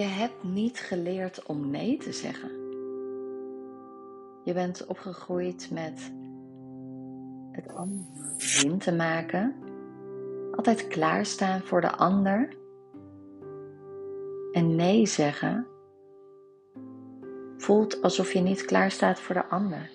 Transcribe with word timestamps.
Je 0.00 0.06
hebt 0.06 0.42
niet 0.42 0.78
geleerd 0.78 1.46
om 1.46 1.70
nee 1.70 1.96
te 1.96 2.12
zeggen. 2.12 2.50
Je 4.44 4.52
bent 4.52 4.86
opgegroeid 4.86 5.70
met 5.72 6.12
het 7.52 7.74
ander 7.74 8.34
zin 8.36 8.78
te 8.78 8.92
maken, 8.92 9.54
altijd 10.52 10.86
klaarstaan 10.86 11.60
voor 11.60 11.80
de 11.80 11.96
ander 11.96 12.56
en 14.52 14.74
nee 14.74 15.06
zeggen 15.06 15.66
voelt 17.56 18.02
alsof 18.02 18.32
je 18.32 18.40
niet 18.40 18.64
klaar 18.64 18.90
staat 18.90 19.20
voor 19.20 19.34
de 19.34 19.46
ander. 19.46 19.90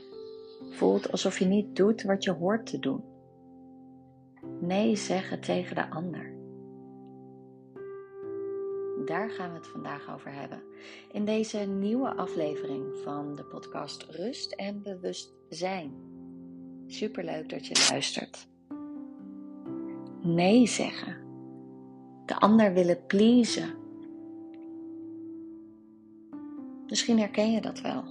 Voelt 0.69 1.11
alsof 1.11 1.39
je 1.39 1.45
niet 1.45 1.75
doet 1.75 2.03
wat 2.03 2.23
je 2.23 2.31
hoort 2.31 2.65
te 2.65 2.79
doen. 2.79 3.03
Nee 4.59 4.95
zeggen 4.95 5.39
tegen 5.39 5.75
de 5.75 5.89
ander. 5.89 6.34
Daar 9.05 9.29
gaan 9.29 9.49
we 9.49 9.57
het 9.57 9.67
vandaag 9.67 10.13
over 10.13 10.33
hebben. 10.33 10.61
In 11.11 11.25
deze 11.25 11.57
nieuwe 11.57 12.15
aflevering 12.15 12.97
van 13.03 13.35
de 13.35 13.43
podcast 13.43 14.05
Rust 14.09 14.51
en 14.51 14.81
Bewustzijn. 14.81 15.93
Superleuk 16.87 17.49
dat 17.49 17.67
je 17.67 17.87
luistert. 17.89 18.47
Nee 20.21 20.67
zeggen. 20.67 21.15
De 22.25 22.39
ander 22.39 22.73
willen 22.73 23.05
pleasen. 23.05 23.73
Misschien 26.87 27.19
herken 27.19 27.51
je 27.51 27.61
dat 27.61 27.81
wel. 27.81 28.03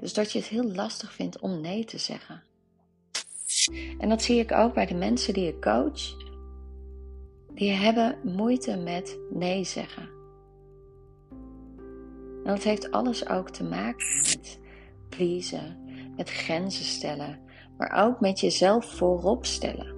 Dus 0.00 0.14
dat 0.14 0.32
je 0.32 0.38
het 0.38 0.48
heel 0.48 0.72
lastig 0.72 1.12
vindt 1.12 1.38
om 1.38 1.60
nee 1.60 1.84
te 1.84 1.98
zeggen. 1.98 2.42
En 3.98 4.08
dat 4.08 4.22
zie 4.22 4.40
ik 4.40 4.52
ook 4.52 4.74
bij 4.74 4.86
de 4.86 4.94
mensen 4.94 5.34
die 5.34 5.48
ik 5.48 5.60
coach. 5.60 6.23
Die 7.54 7.70
hebben 7.70 8.18
moeite 8.22 8.76
met 8.76 9.18
nee 9.30 9.64
zeggen. 9.64 10.08
En 12.44 12.50
dat 12.50 12.62
heeft 12.62 12.90
alles 12.90 13.28
ook 13.28 13.50
te 13.50 13.64
maken 13.64 14.06
met 14.22 14.58
pleasen, 15.08 15.78
met 16.16 16.30
grenzen 16.30 16.84
stellen, 16.84 17.40
maar 17.78 18.04
ook 18.06 18.20
met 18.20 18.40
jezelf 18.40 18.96
voorop 18.96 19.44
stellen. 19.44 19.94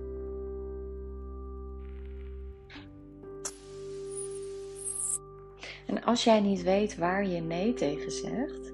En 5.86 6.04
als 6.04 6.24
jij 6.24 6.40
niet 6.40 6.62
weet 6.62 6.96
waar 6.96 7.26
je 7.26 7.40
nee 7.40 7.74
tegen 7.74 8.10
zegt, 8.10 8.72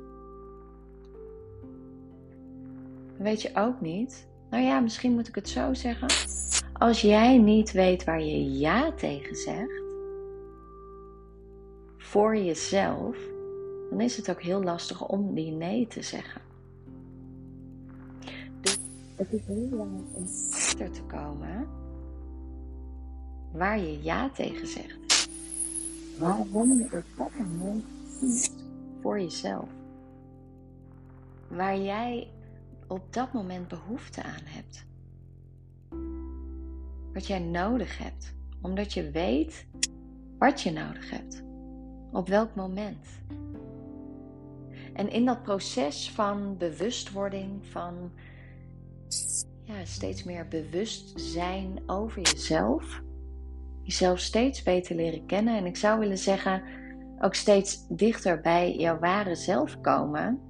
dan 3.17 3.23
weet 3.23 3.43
je 3.43 3.51
ook 3.55 3.81
niet. 3.81 4.27
Nou 4.51 4.63
ja, 4.63 4.81
misschien 4.81 5.13
moet 5.13 5.29
ik 5.29 5.35
het 5.35 5.49
zo 5.49 5.75
zeggen. 5.75 6.09
Als 6.83 7.01
jij 7.01 7.39
niet 7.39 7.73
weet 7.73 8.05
waar 8.05 8.23
je 8.23 8.59
ja 8.59 8.93
tegen 8.93 9.37
zegt, 9.37 9.83
voor 11.97 12.37
jezelf, 12.37 13.17
dan 13.91 14.01
is 14.01 14.17
het 14.17 14.31
ook 14.31 14.43
heel 14.43 14.63
lastig 14.63 15.07
om 15.07 15.35
die 15.35 15.53
nee 15.53 15.87
te 15.87 16.03
zeggen. 16.03 16.41
Dus 18.61 18.79
het 19.17 19.33
is 19.33 19.41
heel 19.47 19.69
belangrijk 19.69 20.07
om 20.13 20.27
achter 20.53 20.91
te 20.91 21.03
komen 21.03 21.69
waar 23.53 23.79
je 23.79 24.03
ja 24.03 24.31
tegen 24.31 24.67
zegt. 24.67 25.29
Waarom 26.19 26.83
op 26.83 27.05
dat 27.17 27.83
kiest 28.21 28.65
voor 29.01 29.21
jezelf. 29.21 29.69
Waar 31.49 31.79
jij 31.79 32.29
op 32.87 33.13
dat 33.13 33.33
moment 33.33 33.69
behoefte 33.69 34.23
aan 34.23 34.45
hebt. 34.45 34.91
Wat 37.13 37.27
jij 37.27 37.39
nodig 37.39 37.99
hebt, 37.99 38.35
omdat 38.61 38.93
je 38.93 39.11
weet 39.11 39.67
wat 40.39 40.61
je 40.61 40.73
nodig 40.73 41.11
hebt. 41.11 41.43
Op 42.13 42.29
welk 42.29 42.55
moment. 42.55 43.07
En 44.93 45.11
in 45.11 45.25
dat 45.25 45.43
proces 45.43 46.11
van 46.11 46.57
bewustwording, 46.57 47.67
van 47.67 48.13
ja, 49.63 49.85
steeds 49.85 50.25
meer 50.25 50.49
bewust 50.49 51.21
zijn 51.21 51.83
over 51.87 52.23
jezelf, 52.23 53.03
jezelf 53.83 54.19
steeds 54.19 54.63
beter 54.63 54.97
leren 54.97 55.27
kennen. 55.27 55.57
En 55.57 55.67
ik 55.67 55.77
zou 55.77 55.99
willen 55.99 56.19
zeggen, 56.19 56.63
ook 57.21 57.35
steeds 57.35 57.87
dichter 57.89 58.41
bij 58.41 58.77
jouw 58.77 58.99
ware 58.99 59.35
zelf 59.35 59.81
komen. 59.81 60.41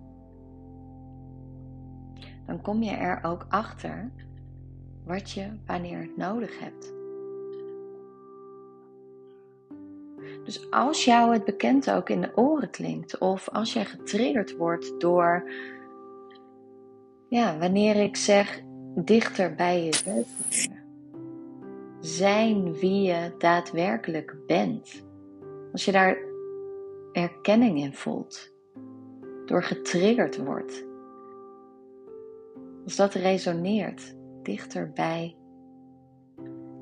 Dan 2.46 2.60
kom 2.60 2.82
je 2.82 2.90
er 2.90 3.24
ook 3.24 3.46
achter 3.48 4.12
wat 5.04 5.30
je 5.30 5.46
wanneer 5.66 6.08
nodig 6.16 6.58
hebt. 6.58 6.92
Dus 10.44 10.70
als 10.70 11.04
jou 11.04 11.32
het 11.32 11.44
bekend 11.44 11.90
ook 11.90 12.08
in 12.08 12.20
de 12.20 12.32
oren 12.34 12.70
klinkt, 12.70 13.18
of 13.18 13.48
als 13.48 13.72
jij 13.72 13.84
getriggerd 13.84 14.56
wordt 14.56 15.00
door, 15.00 15.50
ja, 17.28 17.58
wanneer 17.58 17.96
ik 17.96 18.16
zeg 18.16 18.60
dichter 18.94 19.54
bij 19.54 19.84
jezelf 19.84 20.28
zijn 22.00 22.72
wie 22.72 23.02
je 23.02 23.34
daadwerkelijk 23.38 24.36
bent. 24.46 25.04
Als 25.72 25.84
je 25.84 25.92
daar 25.92 26.18
erkenning 27.12 27.78
in 27.78 27.94
voelt, 27.94 28.52
door 29.46 29.62
getriggerd 29.62 30.44
wordt. 30.44 30.84
Als 32.84 32.96
dat 32.96 33.14
resoneert, 33.14 34.14
dichter 34.42 34.90
bij 34.92 35.36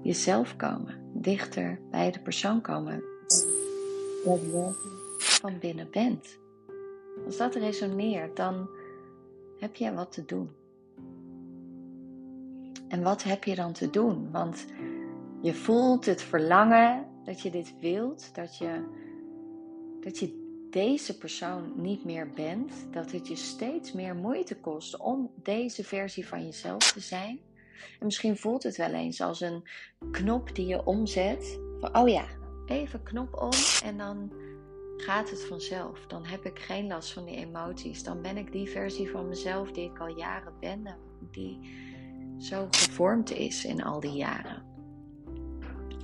jezelf 0.02 0.56
komen, 0.56 1.10
dichter 1.12 1.80
bij 1.90 2.10
de 2.10 2.20
persoon 2.20 2.60
komen 2.60 3.02
van 5.18 5.58
binnen 5.58 5.90
bent. 5.90 6.38
Als 7.26 7.36
dat 7.36 7.54
resoneert, 7.54 8.36
dan 8.36 8.68
heb 9.58 9.76
je 9.76 9.94
wat 9.94 10.12
te 10.12 10.24
doen. 10.24 10.50
En 12.88 13.02
wat 13.02 13.22
heb 13.22 13.44
je 13.44 13.54
dan 13.54 13.72
te 13.72 13.90
doen? 13.90 14.30
Want 14.30 14.66
je 15.40 15.54
voelt 15.54 16.06
het 16.06 16.22
verlangen 16.22 17.06
dat 17.24 17.40
je 17.40 17.50
dit 17.50 17.74
wilt, 17.80 18.34
dat 18.34 18.58
je, 18.58 18.84
dat 20.00 20.18
je 20.18 20.40
deze 20.70 21.18
persoon 21.18 21.72
niet 21.76 22.04
meer 22.04 22.30
bent, 22.34 22.72
dat 22.90 23.10
het 23.10 23.28
je 23.28 23.36
steeds 23.36 23.92
meer 23.92 24.14
moeite 24.14 24.56
kost 24.56 24.96
om 24.96 25.30
deze 25.42 25.84
versie 25.84 26.28
van 26.28 26.44
jezelf 26.44 26.92
te 26.92 27.00
zijn. 27.00 27.38
En 27.98 28.06
misschien 28.06 28.36
voelt 28.36 28.62
het 28.62 28.76
wel 28.76 28.92
eens 28.92 29.20
als 29.20 29.40
een 29.40 29.64
knop 30.10 30.54
die 30.54 30.66
je 30.66 30.84
omzet. 30.84 31.60
Van, 31.80 31.96
oh 31.96 32.08
ja, 32.08 32.24
even 32.66 33.02
knop 33.02 33.42
om 33.42 33.84
en 33.84 33.98
dan 33.98 34.32
gaat 34.96 35.30
het 35.30 35.44
vanzelf. 35.44 36.06
Dan 36.06 36.26
heb 36.26 36.44
ik 36.44 36.58
geen 36.58 36.86
last 36.86 37.12
van 37.12 37.24
die 37.24 37.36
emoties. 37.36 38.02
Dan 38.02 38.22
ben 38.22 38.36
ik 38.36 38.52
die 38.52 38.70
versie 38.70 39.10
van 39.10 39.28
mezelf 39.28 39.70
die 39.70 39.90
ik 39.90 39.98
al 39.98 40.16
jaren 40.16 40.52
ben, 40.60 40.96
die 41.30 41.58
zo 42.38 42.66
gevormd 42.70 43.30
is 43.30 43.64
in 43.64 43.82
al 43.82 44.00
die 44.00 44.12
jaren 44.12 44.70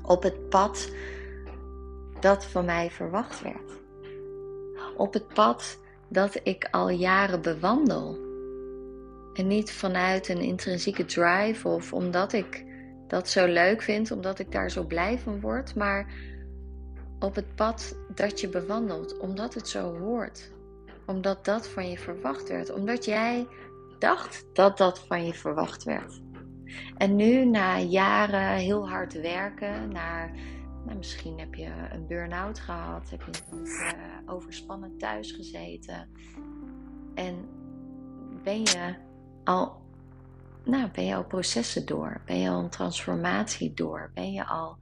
op 0.06 0.22
het 0.22 0.48
pad 0.48 0.91
dat 2.20 2.44
van 2.44 2.65
mij 2.65 2.91
verwacht 2.91 3.42
werd. 3.42 3.72
Op 4.97 5.12
het 5.12 5.28
pad 5.28 5.78
dat 6.09 6.41
ik 6.42 6.69
al 6.70 6.88
jaren 6.88 7.42
bewandel. 7.42 8.25
En 9.36 9.47
niet 9.47 9.72
vanuit 9.72 10.28
een 10.28 10.41
intrinsieke 10.41 11.04
drive 11.04 11.69
of 11.69 11.92
omdat 11.92 12.32
ik 12.32 12.64
dat 13.06 13.28
zo 13.28 13.47
leuk 13.47 13.82
vind, 13.82 14.10
omdat 14.10 14.38
ik 14.38 14.52
daar 14.52 14.70
zo 14.70 14.84
blij 14.84 15.19
van 15.19 15.41
word, 15.41 15.74
maar 15.74 16.14
op 17.19 17.34
het 17.34 17.54
pad 17.54 17.97
dat 18.14 18.41
je 18.41 18.48
bewandelt, 18.48 19.19
omdat 19.19 19.54
het 19.54 19.69
zo 19.69 19.98
hoort. 19.98 20.52
Omdat 21.06 21.44
dat 21.44 21.69
van 21.69 21.91
je 21.91 21.98
verwacht 21.98 22.48
werd, 22.48 22.72
omdat 22.72 23.04
jij 23.04 23.47
dacht 23.98 24.47
dat 24.52 24.78
dat 24.78 25.06
van 25.06 25.26
je 25.26 25.34
verwacht 25.34 25.84
werd. 25.84 26.20
En 26.97 27.16
nu, 27.16 27.44
na 27.44 27.78
jaren 27.78 28.56
heel 28.56 28.89
hard 28.89 29.21
werken, 29.21 29.89
naar, 29.89 30.32
nou, 30.84 30.97
misschien 30.97 31.39
heb 31.39 31.54
je 31.54 31.71
een 31.92 32.06
burn-out 32.06 32.59
gehad, 32.59 33.10
heb 33.10 33.22
je 33.22 33.56
uh, 33.56 34.34
overspannen 34.34 34.98
thuis 34.98 35.32
gezeten. 35.32 36.09
En 37.15 37.48
ben 38.42 38.59
je 38.59 38.94
al, 39.47 39.77
nou, 40.65 40.91
ben 40.93 41.04
je 41.04 41.15
al 41.15 41.25
processen 41.25 41.87
door? 41.87 42.21
Ben 42.27 42.41
je 42.41 42.48
al 42.48 42.63
een 42.63 42.69
transformatie 42.69 43.75
door? 43.75 44.10
Ben 44.15 44.33
je 44.33 44.47
al 44.47 44.77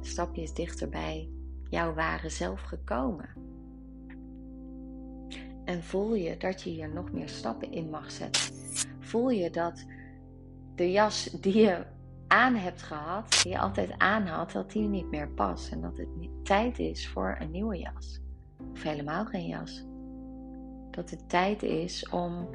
stapjes 0.00 0.54
dichter 0.54 0.88
bij 0.88 1.28
jouw 1.68 1.94
ware 1.94 2.28
zelf 2.28 2.60
gekomen? 2.60 3.28
En 5.64 5.82
voel 5.82 6.14
je 6.14 6.36
dat 6.36 6.62
je 6.62 6.70
hier 6.70 6.88
nog 6.88 7.12
meer 7.12 7.28
stappen 7.28 7.72
in 7.72 7.90
mag 7.90 8.10
zetten? 8.10 8.54
Voel 9.00 9.30
je 9.30 9.50
dat 9.50 9.84
de 10.74 10.90
jas 10.90 11.24
die 11.24 11.56
je 11.58 11.84
aan 12.26 12.54
hebt 12.54 12.82
gehad, 12.82 13.40
die 13.42 13.52
je 13.52 13.58
altijd 13.58 13.98
aan 13.98 14.26
had, 14.26 14.52
dat 14.52 14.70
die 14.70 14.88
niet 14.88 15.10
meer 15.10 15.28
past. 15.28 15.72
En 15.72 15.80
dat 15.80 15.96
het 15.96 16.08
tijd 16.42 16.78
is 16.78 17.08
voor 17.08 17.36
een 17.40 17.50
nieuwe 17.50 17.78
jas. 17.78 18.20
Of 18.72 18.82
helemaal 18.82 19.24
geen 19.24 19.46
jas. 19.46 19.84
Dat 20.90 21.10
het 21.10 21.28
tijd 21.28 21.62
is 21.62 22.08
om 22.08 22.48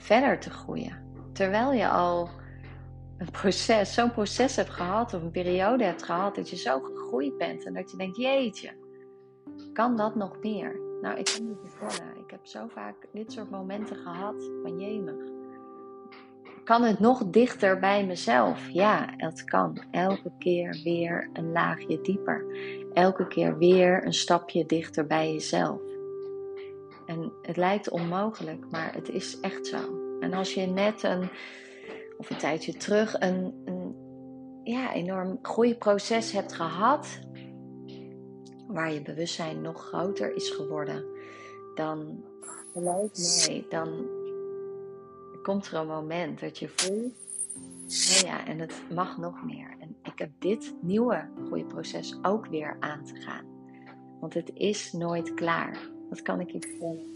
verder 0.00 0.38
te 0.38 0.50
groeien. 0.50 1.08
Terwijl 1.32 1.72
je 1.72 1.88
al 1.88 2.28
een 3.18 3.30
proces, 3.30 3.94
zo'n 3.94 4.10
proces 4.10 4.56
hebt 4.56 4.70
gehad 4.70 5.14
of 5.14 5.22
een 5.22 5.30
periode 5.30 5.84
hebt 5.84 6.02
gehad 6.02 6.34
dat 6.34 6.50
je 6.50 6.56
zo 6.56 6.80
gegroeid 6.80 7.38
bent 7.38 7.64
en 7.64 7.74
dat 7.74 7.90
je 7.90 7.96
denkt, 7.96 8.16
jeetje, 8.16 8.70
kan 9.72 9.96
dat 9.96 10.14
nog 10.14 10.36
meer? 10.42 10.80
Nou, 11.00 11.18
ik 11.18 11.24
kan 11.24 11.46
je 11.46 11.56
vertellen, 11.62 12.16
ik 12.16 12.30
heb 12.30 12.46
zo 12.46 12.66
vaak 12.68 12.94
dit 13.12 13.32
soort 13.32 13.50
momenten 13.50 13.96
gehad 13.96 14.50
van 14.62 14.78
jemig. 14.78 15.38
Kan 16.64 16.82
het 16.82 17.00
nog 17.00 17.24
dichter 17.26 17.78
bij 17.78 18.06
mezelf? 18.06 18.68
Ja, 18.68 19.12
het 19.16 19.44
kan. 19.44 19.82
Elke 19.90 20.32
keer 20.38 20.80
weer 20.84 21.30
een 21.32 21.52
laagje 21.52 22.00
dieper. 22.00 22.44
Elke 22.92 23.26
keer 23.26 23.58
weer 23.58 24.06
een 24.06 24.12
stapje 24.12 24.66
dichter 24.66 25.06
bij 25.06 25.32
jezelf. 25.32 25.80
En 27.10 27.32
het 27.42 27.56
lijkt 27.56 27.88
onmogelijk, 27.88 28.70
maar 28.70 28.94
het 28.94 29.08
is 29.08 29.40
echt 29.40 29.66
zo. 29.66 29.78
En 30.20 30.32
als 30.32 30.54
je 30.54 30.66
net 30.66 31.02
een, 31.02 31.28
of 32.18 32.30
een 32.30 32.36
tijdje 32.36 32.72
terug, 32.72 33.20
een, 33.20 33.62
een 33.64 33.94
ja, 34.64 34.94
enorm 34.94 35.38
groeiproces 35.42 36.32
hebt 36.32 36.52
gehad, 36.52 37.18
waar 38.66 38.92
je 38.92 39.02
bewustzijn 39.02 39.60
nog 39.60 39.86
groter 39.86 40.34
is 40.34 40.50
geworden, 40.50 41.04
dan 41.74 42.24
mij, 42.74 43.66
dan 43.68 44.06
komt 45.42 45.66
er 45.66 45.74
een 45.74 45.86
moment 45.86 46.40
dat 46.40 46.58
je 46.58 46.68
voelt, 46.68 47.12
oh 47.84 48.22
ja, 48.22 48.46
en 48.46 48.58
het 48.58 48.82
mag 48.94 49.18
nog 49.18 49.44
meer. 49.44 49.76
En 49.80 49.96
ik 50.02 50.18
heb 50.18 50.30
dit 50.38 50.74
nieuwe 50.80 51.28
groeiproces 51.46 52.18
ook 52.22 52.46
weer 52.46 52.76
aan 52.80 53.04
te 53.04 53.16
gaan. 53.16 53.44
Want 54.20 54.34
het 54.34 54.50
is 54.54 54.92
nooit 54.92 55.34
klaar. 55.34 55.98
Dat 56.10 56.22
kan 56.22 56.40
ik 56.40 56.50
je 56.50 56.58
vertellen. 56.60 57.06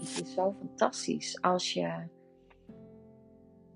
Het 0.00 0.26
is 0.26 0.34
zo 0.34 0.54
fantastisch 0.58 1.40
als 1.40 1.72
je 1.72 1.92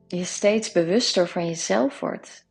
je 0.06 0.24
steeds 0.24 0.72
bewuster 0.72 1.28
van 1.28 1.46
jezelf 1.46 2.00
wordt. 2.00 2.46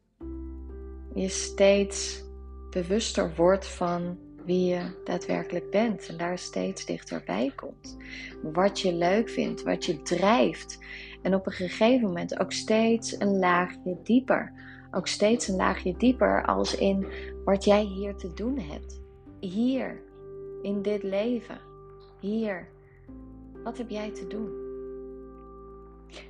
Je 1.13 1.29
steeds 1.29 2.23
bewuster 2.69 3.35
wordt 3.35 3.67
van 3.67 4.17
wie 4.45 4.65
je 4.65 5.01
daadwerkelijk 5.03 5.69
bent 5.69 6.07
en 6.07 6.17
daar 6.17 6.37
steeds 6.37 6.85
dichterbij 6.85 7.51
komt. 7.55 7.97
Wat 8.41 8.79
je 8.79 8.93
leuk 8.93 9.29
vindt, 9.29 9.63
wat 9.63 9.85
je 9.85 10.01
drijft. 10.01 10.79
En 11.21 11.35
op 11.35 11.45
een 11.45 11.51
gegeven 11.51 12.07
moment 12.07 12.39
ook 12.39 12.51
steeds 12.51 13.19
een 13.19 13.39
laagje 13.39 13.97
dieper. 14.03 14.53
Ook 14.91 15.07
steeds 15.07 15.47
een 15.47 15.55
laagje 15.55 15.97
dieper 15.97 16.45
als 16.45 16.75
in 16.75 17.07
wat 17.45 17.63
jij 17.63 17.83
hier 17.83 18.15
te 18.15 18.33
doen 18.33 18.59
hebt. 18.59 19.00
Hier, 19.41 20.01
in 20.61 20.81
dit 20.81 21.03
leven. 21.03 21.59
Hier. 22.19 22.67
Wat 23.63 23.77
heb 23.77 23.89
jij 23.89 24.11
te 24.11 24.27
doen? 24.27 24.49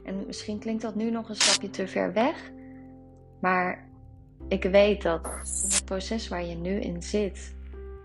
En 0.04 0.26
misschien 0.26 0.60
klinkt 0.60 0.82
dat 0.82 0.96
nu 0.96 1.12
nog 1.12 1.30
een 1.30 1.36
stapje 1.36 1.70
te 1.70 1.88
ver 1.88 2.14
weg. 2.14 2.52
Maar 3.40 3.90
ik 4.48 4.64
weet 4.64 5.02
dat 5.02 5.26
het 5.26 5.82
proces 5.86 6.28
waar 6.28 6.46
je 6.46 6.56
nu 6.56 6.80
in 6.80 7.02
zit, 7.02 7.56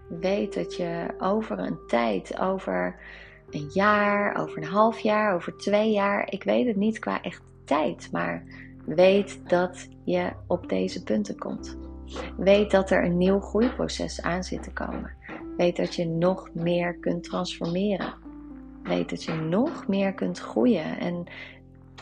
weet 0.08 0.54
dat 0.54 0.76
je 0.76 1.14
over 1.18 1.58
een 1.58 1.78
tijd, 1.86 2.38
over 2.40 3.00
een 3.50 3.70
jaar, 3.72 4.40
over 4.40 4.58
een 4.58 4.68
half 4.68 4.98
jaar, 4.98 5.34
over 5.34 5.56
twee 5.56 5.92
jaar, 5.92 6.32
ik 6.32 6.42
weet 6.42 6.66
het 6.66 6.76
niet 6.76 6.98
qua 6.98 7.22
echt 7.22 7.42
tijd, 7.64 8.08
maar 8.12 8.44
weet 8.84 9.48
dat 9.48 9.88
je 10.04 10.32
op 10.46 10.68
deze 10.68 11.02
punten 11.02 11.38
komt. 11.38 11.85
Weet 12.36 12.70
dat 12.70 12.90
er 12.90 13.04
een 13.04 13.16
nieuw 13.16 13.40
groeiproces 13.40 14.22
aan 14.22 14.44
zit 14.44 14.62
te 14.62 14.72
komen. 14.72 15.10
Weet 15.56 15.76
dat 15.76 15.94
je 15.94 16.06
nog 16.06 16.50
meer 16.54 16.94
kunt 16.98 17.24
transformeren. 17.24 18.14
Weet 18.82 19.10
dat 19.10 19.22
je 19.22 19.32
nog 19.32 19.88
meer 19.88 20.14
kunt 20.14 20.38
groeien. 20.38 20.98
En 20.98 21.24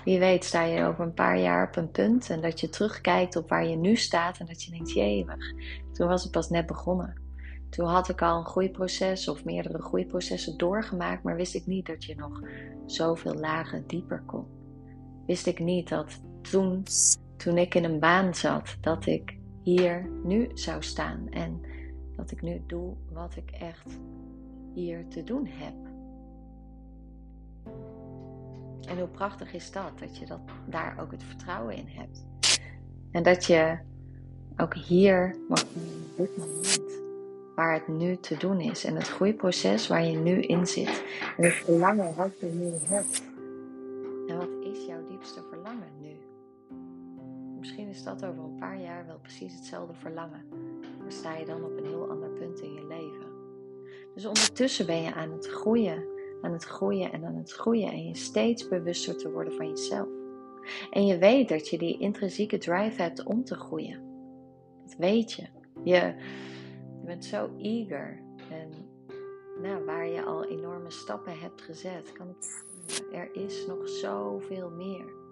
wie 0.04 0.18
weet 0.18 0.44
sta 0.44 0.62
je 0.62 0.84
over 0.84 1.04
een 1.04 1.14
paar 1.14 1.38
jaar 1.38 1.68
op 1.68 1.76
een 1.76 1.90
punt 1.90 2.30
en 2.30 2.40
dat 2.40 2.60
je 2.60 2.68
terugkijkt 2.68 3.36
op 3.36 3.48
waar 3.48 3.66
je 3.66 3.76
nu 3.76 3.96
staat 3.96 4.38
en 4.38 4.46
dat 4.46 4.62
je 4.62 4.70
denkt, 4.70 4.92
jemig, 4.92 5.52
toen 5.92 6.08
was 6.08 6.22
het 6.22 6.32
pas 6.32 6.50
net 6.50 6.66
begonnen. 6.66 7.22
Toen 7.70 7.86
had 7.86 8.08
ik 8.08 8.22
al 8.22 8.38
een 8.38 8.46
groeiproces 8.46 9.28
of 9.28 9.44
meerdere 9.44 9.82
groeiprocessen 9.82 10.56
doorgemaakt, 10.56 11.22
maar 11.22 11.36
wist 11.36 11.54
ik 11.54 11.66
niet 11.66 11.86
dat 11.86 12.04
je 12.04 12.14
nog 12.14 12.40
zoveel 12.86 13.34
lagen 13.34 13.86
dieper 13.86 14.22
kon. 14.26 14.46
Wist 15.26 15.46
ik 15.46 15.58
niet 15.58 15.88
dat 15.88 16.20
toen, 16.40 16.82
toen 17.36 17.58
ik 17.58 17.74
in 17.74 17.84
een 17.84 17.98
baan 17.98 18.34
zat, 18.34 18.76
dat 18.80 19.06
ik 19.06 19.33
hier 19.64 20.08
nu 20.22 20.50
zou 20.54 20.82
staan 20.82 21.26
en 21.30 21.60
dat 22.16 22.30
ik 22.30 22.42
nu 22.42 22.62
doe 22.66 22.94
wat 23.12 23.36
ik 23.36 23.50
echt 23.50 23.98
hier 24.74 25.08
te 25.08 25.24
doen 25.24 25.46
heb. 25.46 25.74
En 28.88 28.98
hoe 28.98 29.08
prachtig 29.08 29.52
is 29.52 29.70
dat, 29.70 29.98
dat 29.98 30.18
je 30.18 30.26
dat, 30.26 30.40
daar 30.66 30.96
ook 31.00 31.10
het 31.10 31.22
vertrouwen 31.22 31.76
in 31.76 31.88
hebt. 31.88 32.26
En 33.10 33.22
dat 33.22 33.44
je 33.44 33.78
ook 34.56 34.74
hier, 34.74 35.36
op 35.48 35.66
dit 36.16 36.36
moment, 36.36 36.80
waar 37.54 37.74
het 37.74 37.88
nu 37.88 38.16
te 38.16 38.36
doen 38.36 38.60
is. 38.60 38.84
En 38.84 38.94
het 38.94 39.08
groeiproces 39.08 39.86
waar 39.86 40.04
je 40.04 40.16
nu 40.16 40.40
in 40.40 40.66
zit. 40.66 41.04
En 41.36 41.44
het 41.44 41.54
verlangen 41.54 42.14
wat 42.14 42.40
je 42.40 42.46
nu 42.46 42.72
hebt. 42.94 43.22
Misschien 47.64 47.88
is 47.88 48.02
dat 48.02 48.24
over 48.24 48.44
een 48.44 48.58
paar 48.58 48.80
jaar 48.80 49.06
wel 49.06 49.18
precies 49.18 49.54
hetzelfde 49.54 49.94
verlangen. 49.94 50.44
Maar 51.00 51.12
sta 51.12 51.36
je 51.36 51.44
dan 51.44 51.64
op 51.64 51.76
een 51.76 51.86
heel 51.86 52.10
ander 52.10 52.28
punt 52.28 52.60
in 52.60 52.72
je 52.72 52.86
leven. 52.86 53.26
Dus 54.14 54.26
ondertussen 54.26 54.86
ben 54.86 55.02
je 55.02 55.14
aan 55.14 55.32
het 55.32 55.46
groeien, 55.46 56.04
aan 56.42 56.52
het 56.52 56.64
groeien 56.64 57.12
en 57.12 57.24
aan 57.24 57.36
het 57.36 57.52
groeien. 57.52 57.92
En 57.92 58.06
je 58.08 58.16
steeds 58.16 58.68
bewuster 58.68 59.16
te 59.16 59.30
worden 59.30 59.52
van 59.52 59.68
jezelf. 59.68 60.08
En 60.90 61.06
je 61.06 61.18
weet 61.18 61.48
dat 61.48 61.68
je 61.68 61.78
die 61.78 61.98
intrinsieke 61.98 62.58
drive 62.58 63.02
hebt 63.02 63.24
om 63.24 63.44
te 63.44 63.54
groeien. 63.54 64.02
Dat 64.84 64.94
weet 64.98 65.32
je. 65.32 65.46
Je, 65.84 66.00
je 67.00 67.04
bent 67.04 67.24
zo 67.24 67.50
eager. 67.58 68.22
En 68.50 68.70
nou, 69.62 69.84
waar 69.84 70.08
je 70.08 70.22
al 70.22 70.44
enorme 70.44 70.90
stappen 70.90 71.38
hebt 71.38 71.62
gezet, 71.62 72.12
kan 72.12 72.36
er 73.12 73.34
is 73.34 73.66
nog 73.66 73.88
zoveel 73.88 74.70
meer. 74.70 75.23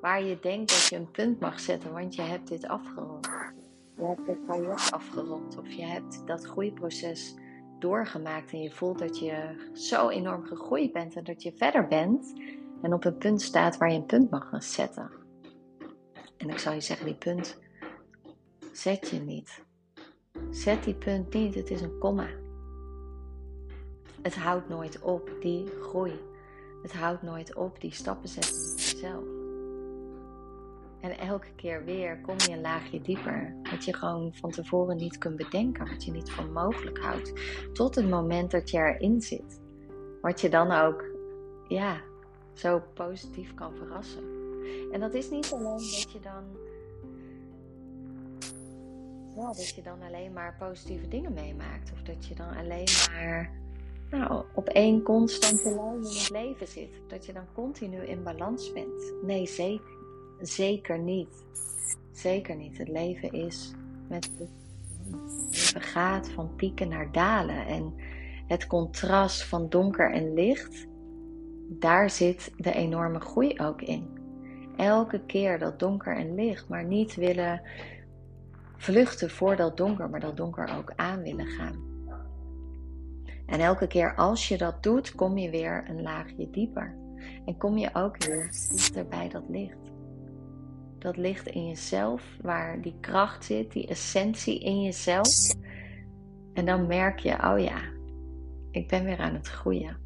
Waar 0.00 0.22
je 0.22 0.38
denkt 0.40 0.70
dat 0.70 0.86
je 0.86 0.96
een 0.96 1.10
punt 1.10 1.40
mag 1.40 1.60
zetten, 1.60 1.92
want 1.92 2.14
je 2.14 2.22
hebt 2.22 2.48
dit 2.48 2.66
afgerond. 2.66 3.28
Je 3.96 4.04
hebt 4.04 4.26
het 4.26 4.46
project 4.46 4.92
afgerond 4.92 5.58
of 5.58 5.70
je 5.70 5.84
hebt 5.84 6.26
dat 6.26 6.46
groeiproces 6.46 7.34
doorgemaakt 7.78 8.52
en 8.52 8.62
je 8.62 8.70
voelt 8.70 8.98
dat 8.98 9.18
je 9.18 9.68
zo 9.74 10.08
enorm 10.08 10.44
gegroeid 10.44 10.92
bent 10.92 11.16
en 11.16 11.24
dat 11.24 11.42
je 11.42 11.52
verder 11.52 11.86
bent 11.86 12.32
en 12.82 12.92
op 12.92 13.04
een 13.04 13.18
punt 13.18 13.42
staat 13.42 13.76
waar 13.76 13.90
je 13.90 13.96
een 13.96 14.06
punt 14.06 14.30
mag 14.30 14.48
gaan 14.48 14.62
zetten. 14.62 15.10
En 16.36 16.48
ik 16.48 16.58
zou 16.58 16.74
je 16.74 16.80
zeggen, 16.80 17.06
die 17.06 17.14
punt 17.14 17.58
zet 18.72 19.08
je 19.08 19.20
niet. 19.20 19.62
Zet 20.50 20.84
die 20.84 20.94
punt 20.94 21.34
niet, 21.34 21.54
het 21.54 21.70
is 21.70 21.80
een 21.80 21.98
komma. 21.98 22.28
Het 24.22 24.36
houdt 24.36 24.68
nooit 24.68 25.00
op, 25.00 25.30
die 25.40 25.66
groei. 25.66 26.20
Het 26.82 26.92
houdt 26.92 27.22
nooit 27.22 27.54
op, 27.54 27.80
die 27.80 27.92
stappen 27.92 28.30
jezelf. 28.30 29.37
En 31.00 31.18
elke 31.18 31.54
keer 31.56 31.84
weer 31.84 32.20
kom 32.20 32.36
je 32.38 32.52
een 32.52 32.60
laagje 32.60 33.00
dieper. 33.00 33.54
Wat 33.70 33.84
je 33.84 33.94
gewoon 33.94 34.34
van 34.34 34.50
tevoren 34.50 34.96
niet 34.96 35.18
kunt 35.18 35.36
bedenken. 35.36 35.88
Wat 35.88 36.04
je 36.04 36.10
niet 36.10 36.30
voor 36.30 36.46
mogelijk 36.46 36.98
houdt. 36.98 37.32
Tot 37.72 37.94
het 37.94 38.08
moment 38.08 38.50
dat 38.50 38.70
je 38.70 38.78
erin 38.78 39.20
zit. 39.20 39.60
Wat 40.20 40.40
je 40.40 40.48
dan 40.48 40.72
ook, 40.72 41.04
ja, 41.68 42.00
zo 42.52 42.82
positief 42.94 43.54
kan 43.54 43.76
verrassen. 43.76 44.22
En 44.92 45.00
dat 45.00 45.14
is 45.14 45.30
niet 45.30 45.52
alleen 45.52 45.76
dat 45.76 46.12
je 46.12 46.20
dan 46.20 46.44
dat 49.36 49.68
je 49.68 49.82
dan 49.82 50.02
alleen 50.02 50.32
maar 50.32 50.56
positieve 50.58 51.08
dingen 51.08 51.32
meemaakt. 51.32 51.92
Of 51.92 52.02
dat 52.02 52.26
je 52.26 52.34
dan 52.34 52.56
alleen 52.56 52.88
maar 53.12 53.50
nou, 54.10 54.44
op 54.54 54.68
één 54.68 55.02
constante 55.02 55.74
lijn 55.74 55.94
in 55.94 56.02
het 56.02 56.30
leven 56.30 56.68
zit. 56.68 57.00
Dat 57.06 57.26
je 57.26 57.32
dan 57.32 57.46
continu 57.54 58.06
in 58.06 58.22
balans 58.22 58.72
bent. 58.72 59.14
Nee, 59.22 59.46
zeker, 59.46 59.97
zeker 60.40 60.98
niet. 60.98 61.46
Zeker 62.12 62.56
niet. 62.56 62.78
Het 62.78 62.88
leven 62.88 63.32
is 63.32 63.72
met 64.08 64.24
het 64.24 64.48
leven 65.50 65.80
gaat 65.80 66.28
van 66.28 66.54
pieken 66.56 66.88
naar 66.88 67.12
dalen. 67.12 67.66
En 67.66 67.94
het 68.46 68.66
contrast 68.66 69.44
van 69.44 69.68
donker 69.68 70.12
en 70.12 70.34
licht, 70.34 70.86
daar 71.68 72.10
zit 72.10 72.52
de 72.56 72.72
enorme 72.72 73.20
groei 73.20 73.58
ook 73.60 73.82
in. 73.82 74.16
Elke 74.76 75.20
keer 75.26 75.58
dat 75.58 75.78
donker 75.78 76.16
en 76.16 76.34
licht, 76.34 76.68
maar 76.68 76.84
niet 76.84 77.14
willen 77.14 77.62
vluchten 78.76 79.30
voor 79.30 79.56
dat 79.56 79.76
donker, 79.76 80.10
maar 80.10 80.20
dat 80.20 80.36
donker 80.36 80.76
ook 80.76 80.92
aan 80.96 81.22
willen 81.22 81.46
gaan. 81.46 81.88
En 83.46 83.60
elke 83.60 83.86
keer 83.86 84.14
als 84.14 84.48
je 84.48 84.58
dat 84.58 84.82
doet, 84.82 85.14
kom 85.14 85.38
je 85.38 85.50
weer 85.50 85.84
een 85.88 86.02
laagje 86.02 86.50
dieper. 86.50 86.96
En 87.46 87.56
kom 87.56 87.78
je 87.78 87.90
ook 87.92 88.24
weer 88.24 88.50
dichter 88.70 89.06
bij 89.06 89.28
dat 89.28 89.42
licht. 89.48 89.87
Dat 90.98 91.16
licht 91.16 91.46
in 91.46 91.66
jezelf, 91.66 92.22
waar 92.40 92.80
die 92.80 92.96
kracht 93.00 93.44
zit, 93.44 93.72
die 93.72 93.86
essentie 93.86 94.60
in 94.60 94.82
jezelf. 94.82 95.54
En 96.52 96.64
dan 96.64 96.86
merk 96.86 97.18
je, 97.18 97.32
oh 97.32 97.58
ja, 97.58 97.80
ik 98.70 98.88
ben 98.88 99.04
weer 99.04 99.18
aan 99.18 99.34
het 99.34 99.48
groeien. 99.48 99.96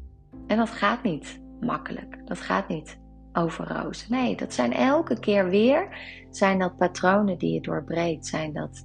En 0.47 0.57
dat 0.57 0.69
gaat 0.69 1.03
niet 1.03 1.41
makkelijk. 1.59 2.21
Dat 2.25 2.41
gaat 2.41 2.67
niet 2.67 2.99
over 3.33 3.67
rozen. 3.67 4.11
Nee, 4.11 4.35
dat 4.35 4.53
zijn 4.53 4.73
elke 4.73 5.19
keer 5.19 5.49
weer, 5.49 5.97
zijn 6.29 6.59
dat 6.59 6.77
patronen 6.77 7.37
die 7.37 7.53
je 7.53 7.61
doorbreekt, 7.61 8.25
zijn 8.25 8.53
dat 8.53 8.83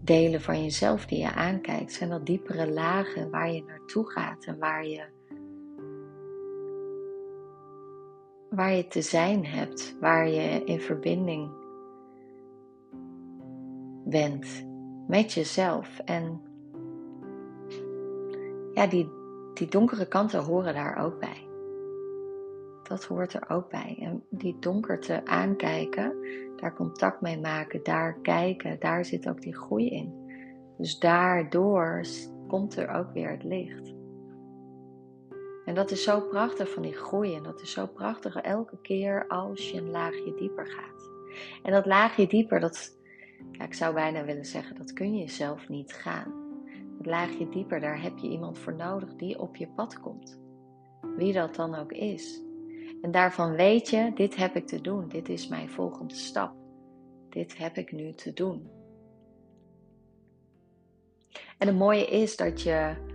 delen 0.00 0.40
van 0.40 0.62
jezelf 0.62 1.06
die 1.06 1.18
je 1.18 1.32
aankijkt, 1.32 1.92
zijn 1.92 2.10
dat 2.10 2.26
diepere 2.26 2.70
lagen 2.70 3.30
waar 3.30 3.52
je 3.52 3.64
naartoe 3.66 4.10
gaat 4.10 4.44
en 4.44 4.58
waar 4.58 4.86
je, 4.86 5.04
waar 8.50 8.72
je 8.72 8.86
te 8.86 9.02
zijn 9.02 9.46
hebt, 9.46 9.96
waar 10.00 10.28
je 10.28 10.64
in 10.64 10.80
verbinding 10.80 11.50
bent 14.04 14.66
met 15.06 15.32
jezelf. 15.32 15.98
En 16.04 16.40
ja, 18.74 18.86
die, 18.86 19.10
die 19.54 19.68
donkere 19.68 20.08
kanten 20.08 20.42
horen 20.42 20.74
daar 20.74 21.04
ook 21.04 21.18
bij. 21.18 21.46
Dat 22.82 23.04
hoort 23.04 23.34
er 23.34 23.50
ook 23.50 23.70
bij. 23.70 23.98
En 24.00 24.24
die 24.30 24.56
donkerte 24.58 25.26
aankijken, 25.26 26.14
daar 26.56 26.74
contact 26.74 27.20
mee 27.20 27.38
maken, 27.40 27.82
daar 27.82 28.18
kijken, 28.22 28.80
daar 28.80 29.04
zit 29.04 29.28
ook 29.28 29.40
die 29.40 29.56
groei 29.56 29.88
in. 29.88 30.26
Dus 30.78 30.98
daardoor 30.98 32.04
komt 32.46 32.76
er 32.76 32.90
ook 32.90 33.12
weer 33.12 33.30
het 33.30 33.44
licht. 33.44 33.97
En 35.68 35.74
dat 35.74 35.90
is 35.90 36.02
zo 36.02 36.20
prachtig 36.20 36.70
van 36.72 36.82
die 36.82 36.94
groei. 36.94 37.34
En 37.34 37.42
dat 37.42 37.60
is 37.60 37.72
zo 37.72 37.86
prachtig 37.86 38.36
elke 38.36 38.80
keer 38.80 39.26
als 39.26 39.70
je 39.70 39.76
een 39.76 39.90
laagje 39.90 40.34
dieper 40.34 40.66
gaat. 40.66 41.10
En 41.62 41.72
dat 41.72 41.86
laagje 41.86 42.26
dieper, 42.26 42.60
dat, 42.60 42.98
ja, 43.52 43.64
ik 43.64 43.74
zou 43.74 43.94
bijna 43.94 44.24
willen 44.24 44.44
zeggen, 44.44 44.76
dat 44.76 44.92
kun 44.92 45.16
je 45.16 45.28
zelf 45.28 45.68
niet 45.68 45.92
gaan. 45.92 46.32
Het 46.96 47.06
laagje 47.06 47.48
dieper, 47.48 47.80
daar 47.80 48.02
heb 48.02 48.18
je 48.18 48.28
iemand 48.28 48.58
voor 48.58 48.74
nodig 48.74 49.14
die 49.14 49.38
op 49.38 49.56
je 49.56 49.68
pad 49.68 50.00
komt. 50.00 50.40
Wie 51.16 51.32
dat 51.32 51.54
dan 51.54 51.74
ook 51.74 51.92
is. 51.92 52.42
En 53.02 53.10
daarvan 53.10 53.52
weet 53.52 53.90
je, 53.90 54.12
dit 54.14 54.36
heb 54.36 54.56
ik 54.56 54.66
te 54.66 54.80
doen. 54.80 55.08
Dit 55.08 55.28
is 55.28 55.48
mijn 55.48 55.70
volgende 55.70 56.14
stap. 56.14 56.52
Dit 57.28 57.58
heb 57.58 57.76
ik 57.76 57.92
nu 57.92 58.12
te 58.12 58.32
doen. 58.32 58.70
En 61.58 61.66
het 61.66 61.76
mooie 61.76 62.06
is 62.06 62.36
dat 62.36 62.62
je. 62.62 63.07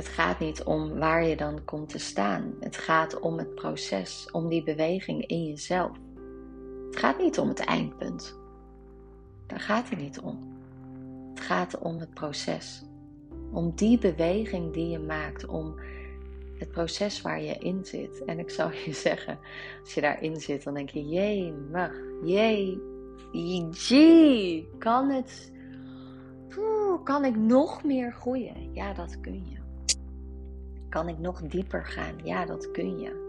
Het 0.00 0.08
gaat 0.08 0.38
niet 0.38 0.62
om 0.62 0.98
waar 0.98 1.24
je 1.24 1.36
dan 1.36 1.64
komt 1.64 1.88
te 1.88 1.98
staan. 1.98 2.54
Het 2.60 2.76
gaat 2.76 3.20
om 3.20 3.38
het 3.38 3.54
proces, 3.54 4.28
om 4.32 4.48
die 4.48 4.62
beweging 4.62 5.26
in 5.26 5.44
jezelf. 5.44 5.90
Het 6.86 6.98
gaat 6.98 7.18
niet 7.18 7.38
om 7.38 7.48
het 7.48 7.60
eindpunt. 7.60 8.38
Daar 9.46 9.60
gaat 9.60 9.88
het 9.88 9.98
niet 9.98 10.20
om. 10.20 10.38
Het 11.30 11.40
gaat 11.40 11.78
om 11.78 11.98
het 11.98 12.14
proces. 12.14 12.82
Om 13.52 13.72
die 13.74 13.98
beweging 13.98 14.72
die 14.72 14.88
je 14.88 14.98
maakt, 14.98 15.46
om 15.46 15.74
het 16.58 16.70
proces 16.70 17.22
waar 17.22 17.42
je 17.42 17.54
in 17.58 17.84
zit. 17.84 18.24
En 18.24 18.38
ik 18.38 18.50
zou 18.50 18.74
je 18.74 18.92
zeggen, 19.08 19.38
als 19.82 19.94
je 19.94 20.00
daarin 20.00 20.40
zit, 20.40 20.64
dan 20.64 20.74
denk 20.74 20.90
je, 20.90 21.08
jee, 21.08 21.52
mag, 21.52 21.92
jee, 22.24 22.80
jee, 23.70 24.68
kan 24.78 25.10
het, 25.10 25.52
kan 27.04 27.24
ik 27.24 27.36
nog 27.36 27.84
meer 27.84 28.12
groeien? 28.12 28.74
Ja, 28.74 28.92
dat 28.92 29.20
kun 29.20 29.46
je. 29.48 29.59
Kan 30.90 31.08
ik 31.08 31.18
nog 31.18 31.42
dieper 31.42 31.84
gaan? 31.84 32.14
Ja, 32.24 32.44
dat 32.44 32.70
kun 32.70 32.98
je. 32.98 33.28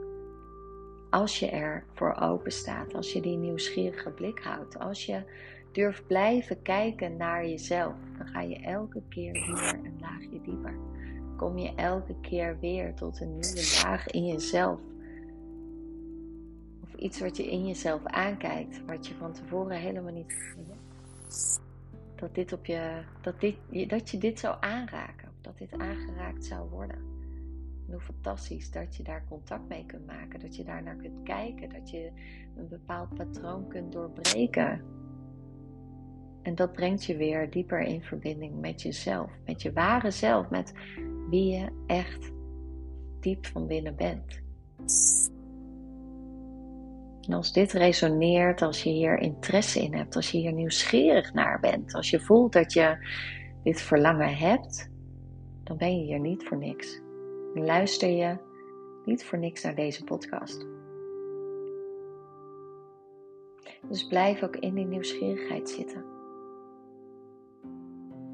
Als 1.10 1.40
je 1.40 1.50
er 1.50 1.84
voor 1.94 2.16
open 2.16 2.52
staat, 2.52 2.94
als 2.94 3.14
je 3.14 3.22
die 3.22 3.38
nieuwsgierige 3.38 4.10
blik 4.10 4.40
houdt, 4.40 4.80
als 4.80 5.06
je 5.06 5.24
durft 5.72 6.08
blijven 6.08 6.62
kijken 6.62 7.18
naar 7.18 7.48
jezelf, 7.48 7.94
dan 8.18 8.28
ga 8.28 8.42
je 8.42 8.60
elke 8.60 9.02
keer 9.10 9.32
weer 9.32 9.74
een 9.74 9.98
laagje 10.00 10.42
dieper 10.42 10.74
kom 11.42 11.58
je 11.58 11.76
elke 11.76 12.16
keer 12.22 12.60
weer 12.60 12.94
tot 12.94 13.22
een 13.22 13.32
nieuwe 13.38 13.80
laag 13.84 14.08
in 14.08 14.26
jezelf. 14.26 14.80
Of 16.84 16.94
iets 16.94 17.20
wat 17.20 17.38
je 17.38 17.52
in 17.52 17.68
jezelf 17.68 18.06
aankijkt, 18.06 18.86
wat 18.86 19.08
je 19.08 19.14
van 19.14 19.34
tevoren 19.34 19.78
helemaal 19.78 20.14
niet 20.14 20.56
dat, 22.16 22.36
dit 22.36 22.54
op 22.54 22.66
je, 22.66 23.04
dat, 23.22 23.40
dit, 23.40 23.56
dat 23.90 24.10
je 24.10 24.18
dit 24.18 24.40
zou 24.40 24.56
aanraken, 24.60 25.30
dat 25.42 25.58
dit 25.58 25.72
aangeraakt 25.78 26.46
zou 26.46 26.70
worden. 26.70 27.11
Hoe 27.92 28.00
fantastisch 28.00 28.72
dat 28.72 28.96
je 28.96 29.04
daar 29.04 29.26
contact 29.30 29.68
mee 29.68 29.86
kunt 29.86 30.06
maken, 30.06 30.40
dat 30.40 30.56
je 30.56 30.64
daar 30.64 30.84
naar 30.84 30.96
kunt 30.96 31.24
kijken, 31.24 31.70
dat 31.70 31.90
je 31.90 32.12
een 32.56 32.68
bepaald 32.68 33.14
patroon 33.14 33.68
kunt 33.68 33.92
doorbreken. 33.92 34.82
En 36.42 36.56
dat 36.56 36.72
brengt 36.72 37.06
je 37.06 37.18
weer 37.18 37.50
dieper 37.50 37.80
in 37.80 38.02
verbinding 38.02 38.60
met 38.60 38.82
jezelf, 38.82 39.32
met 39.46 39.62
je 39.62 39.74
ware 39.74 40.12
zelf, 40.12 40.50
met 40.50 40.74
wie 41.30 41.52
je 41.52 41.84
echt 41.88 42.32
diep 43.20 43.46
van 43.46 43.68
binnen 43.68 43.96
bent. 43.96 44.42
En 47.22 47.34
als 47.34 47.54
dit 47.54 47.72
resoneert, 47.72 48.62
als 48.62 48.84
je 48.84 48.90
hier 48.90 49.18
interesse 49.18 49.82
in 49.82 49.94
hebt, 49.94 50.16
als 50.16 50.32
je 50.32 50.38
hier 50.38 50.54
nieuwsgierig 50.54 51.34
naar 51.34 51.60
bent, 51.60 51.94
als 51.94 52.10
je 52.10 52.20
voelt 52.20 52.54
dat 52.54 52.74
je 52.74 52.98
dit 53.64 53.82
verlangen 53.82 54.38
hebt, 54.38 54.90
dan 55.64 55.78
ben 55.78 55.98
je 55.98 56.04
hier 56.04 56.20
niet 56.20 56.44
voor 56.44 56.58
niks. 56.58 57.02
Luister 57.54 58.10
je 58.10 58.38
niet 59.06 59.26
voor 59.26 59.38
niks 59.38 59.64
naar 59.64 59.76
deze 59.76 60.04
podcast. 60.04 60.68
Dus 63.88 64.08
blijf 64.08 64.44
ook 64.44 64.56
in 64.56 64.74
die 64.74 64.86
nieuwsgierigheid 64.86 65.70
zitten. 65.70 66.06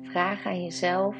Vraag 0.01 0.45
aan 0.45 0.63
jezelf 0.63 1.17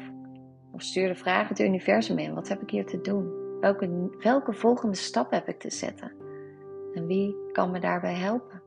of 0.72 0.82
stuur 0.82 1.08
de 1.08 1.14
vraag 1.14 1.48
het 1.48 1.58
universum 1.58 2.18
in. 2.18 2.34
Wat 2.34 2.48
heb 2.48 2.62
ik 2.62 2.70
hier 2.70 2.86
te 2.86 3.00
doen? 3.00 3.60
Welke, 3.60 4.10
welke 4.22 4.52
volgende 4.52 4.96
stap 4.96 5.30
heb 5.30 5.48
ik 5.48 5.58
te 5.58 5.70
zetten? 5.70 6.12
En 6.94 7.06
wie 7.06 7.36
kan 7.52 7.70
me 7.70 7.80
daarbij 7.80 8.14
helpen? 8.14 8.62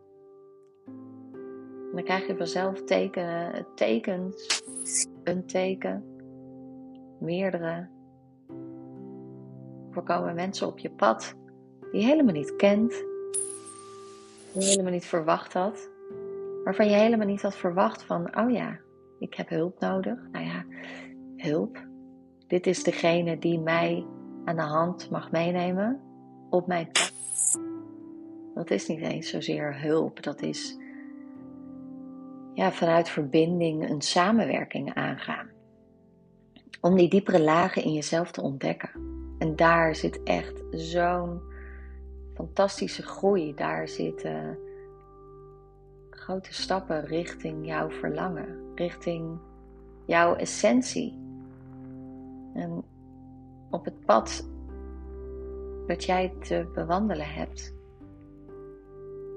En 0.85 1.97
dan 1.97 2.03
krijg 2.03 2.27
je 2.27 2.37
vanzelf 2.37 2.83
tekenen, 2.83 3.67
tekens, 3.75 4.61
een 5.23 5.45
teken, 5.45 6.03
meerdere. 7.19 7.89
Er 9.95 10.01
komen 10.01 10.35
mensen 10.35 10.67
op 10.67 10.79
je 10.79 10.89
pad 10.89 11.35
die 11.91 12.01
je 12.01 12.07
helemaal 12.07 12.33
niet 12.33 12.55
kent, 12.55 12.91
die 14.53 14.61
je 14.61 14.69
helemaal 14.69 14.91
niet 14.91 15.05
verwacht 15.05 15.53
had, 15.53 15.89
waarvan 16.63 16.89
je 16.89 16.95
helemaal 16.95 17.27
niet 17.27 17.41
had 17.41 17.55
verwacht 17.55 18.03
van, 18.03 18.37
oh 18.37 18.51
ja, 18.51 18.79
ik 19.19 19.33
heb 19.33 19.49
hulp 19.49 19.79
nodig. 19.79 20.19
Nou 20.31 20.45
ja, 20.45 20.65
hulp. 21.37 21.85
Dit 22.47 22.67
is 22.67 22.83
degene 22.83 23.39
die 23.39 23.59
mij 23.59 24.05
aan 24.45 24.55
de 24.55 24.61
hand 24.61 25.09
mag 25.09 25.31
meenemen 25.31 25.99
op 26.49 26.67
mijn 26.67 26.91
pad. 26.91 27.11
Dat 28.53 28.71
is 28.71 28.87
niet 28.87 29.01
eens 29.01 29.29
zozeer 29.29 29.81
hulp, 29.81 30.23
dat 30.23 30.41
is 30.41 30.77
ja, 32.53 32.71
vanuit 32.71 33.09
verbinding 33.09 33.89
een 33.89 34.01
samenwerking 34.01 34.93
aangaan. 34.93 35.49
Om 36.81 36.95
die 36.95 37.09
diepere 37.09 37.39
lagen 37.39 37.83
in 37.83 37.93
jezelf 37.93 38.31
te 38.31 38.41
ontdekken. 38.41 38.89
En 39.51 39.57
daar 39.57 39.95
zit 39.95 40.23
echt 40.23 40.63
zo'n 40.71 41.41
fantastische 42.33 43.03
groei. 43.03 43.53
Daar 43.55 43.87
zitten 43.87 44.57
grote 46.09 46.53
stappen 46.53 47.05
richting 47.05 47.65
jouw 47.67 47.89
verlangen, 47.89 48.71
richting 48.75 49.39
jouw 50.05 50.35
essentie. 50.35 51.19
En 52.53 52.83
op 53.69 53.85
het 53.85 54.05
pad 54.05 54.49
dat 55.87 56.03
jij 56.03 56.33
te 56.39 56.69
bewandelen 56.73 57.33
hebt. 57.33 57.73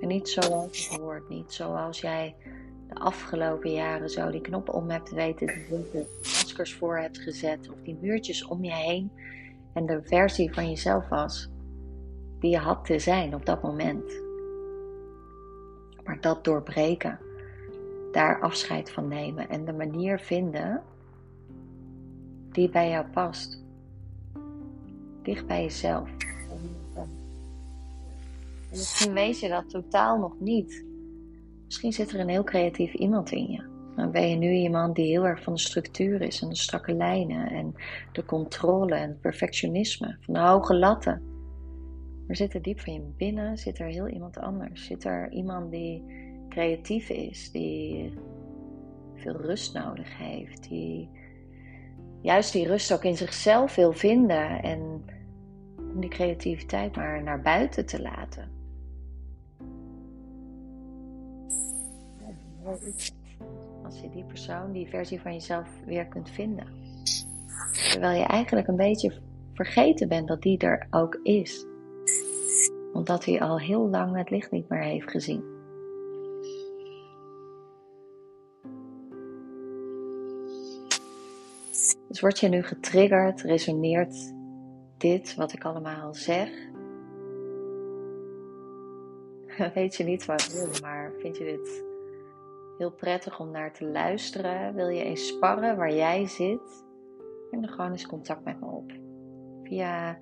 En 0.00 0.09
niet 0.09 0.28
zoals 0.28 0.88
het 0.88 1.00
hoort, 1.00 1.28
niet 1.28 1.52
zoals 1.52 2.00
jij 2.00 2.37
de 2.88 2.94
afgelopen 2.94 3.73
jaren 3.73 4.11
zo 4.11 4.30
die 4.30 4.40
knop 4.40 4.68
om 4.68 4.90
hebt 4.90 5.11
weten 5.11 5.47
te 5.47 5.64
zetten, 5.68 6.06
maskers 6.18 6.75
voor 6.75 6.99
hebt 6.99 7.18
gezet 7.18 7.68
of 7.71 7.76
die 7.83 7.99
muurtjes 8.00 8.44
om 8.44 8.64
je 8.64 8.73
heen 8.73 9.11
en 9.75 9.87
de 9.87 10.00
versie 10.02 10.54
van 10.54 10.69
jezelf 10.69 11.09
was 11.09 11.49
die 12.38 12.50
je 12.50 12.59
had 12.59 12.85
te 12.85 12.99
zijn 12.99 13.35
op 13.35 13.47
dat 13.47 13.62
moment. 13.62 14.23
Maar 16.04 16.21
dat 16.21 16.45
doorbreken, 16.45 17.19
daar 18.12 18.40
afscheid 18.40 18.90
van 18.90 19.09
nemen 19.09 19.49
en 19.49 19.64
de 19.64 19.73
manier 19.73 20.19
vinden 20.19 20.83
die 22.50 22.69
bij 22.69 22.90
jou 22.90 23.07
past. 23.07 23.62
Dicht 25.23 25.47
bij 25.47 25.62
jezelf. 25.62 26.11
misschien 28.71 29.12
weet 29.12 29.40
je 29.40 29.49
dat 29.49 29.71
totaal 29.71 30.19
nog 30.19 30.40
niet. 30.40 30.85
Misschien 31.64 31.93
zit 31.93 32.12
er 32.12 32.21
een 32.21 32.28
heel 32.28 32.45
creatief 32.45 32.93
iemand 32.93 33.31
in 33.31 33.50
je. 33.50 33.74
Dan 33.97 34.11
ben 34.11 34.29
je 34.29 34.37
nu 34.37 34.53
iemand 34.53 34.97
die 34.97 35.07
heel 35.07 35.27
erg 35.27 35.43
van 35.43 35.53
de 35.53 35.61
structuur 35.61 36.23
is 36.23 36.43
en 36.43 36.49
de 36.49 36.57
strakke 36.57 36.93
lijnen 36.95 37.51
en 37.51 37.75
de 38.13 38.25
controle 38.25 38.95
en 38.95 39.09
het 39.09 39.21
perfectionisme, 39.21 40.17
van 40.21 40.35
de 40.35 40.41
hoge 40.41 40.75
latten. 40.75 41.23
Maar 42.27 42.37
zit 42.37 42.55
er 42.55 42.63
diep 42.63 42.81
van 42.81 42.93
je 42.93 43.01
binnen, 43.17 43.59
zit 43.59 43.79
er 43.79 43.87
heel 43.87 44.09
iemand 44.09 44.39
anders. 44.39 44.87
Zit 44.87 45.05
er 45.05 45.33
iemand 45.33 45.71
die 45.71 46.05
creatief 46.49 47.09
is, 47.09 47.51
die 47.51 48.13
veel 49.15 49.37
rust 49.37 49.75
nodig 49.75 50.19
heeft, 50.19 50.69
die 50.69 51.09
juist 52.23 52.53
die 52.53 52.67
rust 52.67 52.93
ook 52.93 53.05
in 53.05 53.17
zichzelf 53.17 53.75
wil 53.75 53.93
vinden 53.93 54.63
en 54.63 55.05
om 55.77 56.01
die 56.01 56.11
creativiteit 56.11 56.97
maar 56.97 57.23
naar 57.23 57.43
buiten 57.43 57.87
te 57.87 58.03
laten. 58.03 58.53
Als 63.85 64.00
je 64.00 64.11
die 64.11 64.25
persoon, 64.25 64.73
die 64.73 64.88
versie 64.88 65.21
van 65.21 65.33
jezelf 65.33 65.69
weer 65.87 66.07
kunt 66.07 66.31
vinden. 66.31 66.67
Terwijl 67.91 68.19
je 68.19 68.26
eigenlijk 68.26 68.69
een 68.69 68.76
beetje 68.76 69.21
vergeten 69.53 70.09
bent 70.09 70.29
dat 70.29 70.43
die 70.43 70.59
er 70.59 70.87
ook 70.91 71.14
is. 71.23 71.67
Omdat 72.93 73.25
hij 73.25 73.41
al 73.41 73.61
heel 73.61 73.88
lang 73.88 74.17
het 74.17 74.31
licht 74.31 74.50
niet 74.50 74.69
meer 74.69 74.83
heeft 74.83 75.11
gezien. 75.11 75.53
Dus 82.09 82.21
word 82.21 82.38
je 82.38 82.49
nu 82.49 82.62
getriggerd, 82.62 83.41
resoneert 83.41 84.35
dit 84.97 85.35
wat 85.35 85.53
ik 85.53 85.64
allemaal 85.64 86.14
zeg? 86.14 86.49
Weet 89.75 89.95
je 89.97 90.05
niet 90.05 90.25
waarom, 90.25 90.71
maar 90.83 91.12
vind 91.21 91.37
je 91.37 91.45
dit 91.45 91.85
heel 92.78 92.90
prettig 92.90 93.40
om 93.40 93.50
naar 93.50 93.73
te 93.73 93.85
luisteren? 93.85 94.75
Wil 94.75 94.88
je 94.88 95.02
eens 95.02 95.26
sparren 95.26 95.76
waar 95.76 95.95
jij 95.95 96.26
zit? 96.26 96.85
Neem 97.50 97.61
dan 97.61 97.71
gewoon 97.71 97.90
eens 97.90 98.07
contact 98.07 98.45
met 98.45 98.61
me 98.61 98.66
op. 98.66 98.93
Via 99.62 100.19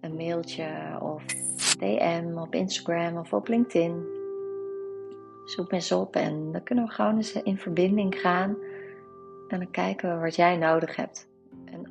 een 0.00 0.14
mailtje 0.14 0.98
of 1.00 1.24
DM 1.78 2.38
op 2.38 2.54
Instagram 2.54 3.16
of 3.16 3.32
op 3.32 3.48
LinkedIn. 3.48 4.06
Zoek 5.44 5.70
me 5.70 5.76
eens 5.76 5.92
op 5.92 6.16
en 6.16 6.52
dan 6.52 6.62
kunnen 6.62 6.84
we 6.84 6.90
gewoon 6.90 7.16
eens 7.16 7.32
in 7.32 7.58
verbinding 7.58 8.20
gaan. 8.20 8.56
En 9.48 9.58
dan 9.58 9.70
kijken 9.70 10.14
we 10.14 10.20
wat 10.20 10.36
jij 10.36 10.56
nodig 10.56 10.96
hebt. 10.96 11.28
En 11.64 11.86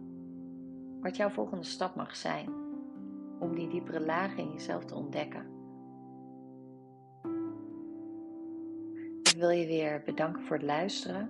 wat 1.01 1.15
jouw 1.15 1.29
volgende 1.29 1.63
stap 1.63 1.95
mag 1.95 2.15
zijn. 2.15 2.49
Om 3.39 3.55
die 3.55 3.67
diepere 3.67 3.99
lagen 3.99 4.37
in 4.37 4.51
jezelf 4.51 4.85
te 4.85 4.95
ontdekken. 4.95 5.52
Wil 9.43 9.51
je 9.51 9.67
weer 9.67 10.01
bedanken 10.05 10.43
voor 10.43 10.55
het 10.55 10.65
luisteren. 10.65 11.29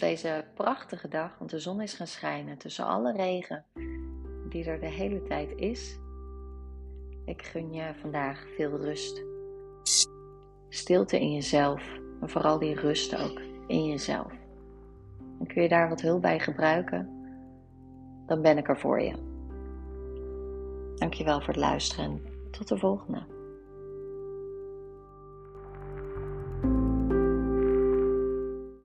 deze 0.00 0.44
prachtige 0.54 1.08
dag, 1.08 1.38
want 1.38 1.50
de 1.50 1.58
zon 1.58 1.80
is 1.80 1.94
gaan 1.94 2.06
schijnen 2.06 2.58
tussen 2.58 2.86
alle 2.86 3.12
regen 3.12 3.64
die 4.48 4.64
er 4.64 4.80
de 4.80 4.88
hele 4.88 5.22
tijd 5.22 5.52
is. 5.56 5.98
Ik 7.24 7.42
gun 7.42 7.72
je 7.72 7.94
vandaag 8.00 8.46
veel 8.56 8.80
rust. 8.80 9.22
Stilte 10.68 11.20
in 11.20 11.32
jezelf 11.32 11.82
en 12.20 12.30
vooral 12.30 12.58
die 12.58 12.74
rust 12.74 13.16
ook 13.16 13.40
in 13.66 13.84
jezelf. 13.84 14.32
En 15.38 15.46
kun 15.46 15.62
je 15.62 15.68
daar 15.68 15.88
wat 15.88 16.00
hulp 16.00 16.22
bij 16.22 16.40
gebruiken, 16.40 17.08
dan 18.26 18.42
ben 18.42 18.58
ik 18.58 18.68
er 18.68 18.78
voor 18.78 19.00
je. 19.00 19.14
Dankjewel 20.94 21.38
voor 21.38 21.52
het 21.52 21.62
luisteren 21.62 22.04
en 22.04 22.22
tot 22.50 22.68
de 22.68 22.78
volgende. 22.78 23.33